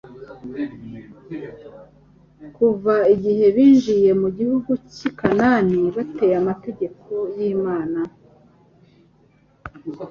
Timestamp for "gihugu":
4.37-4.71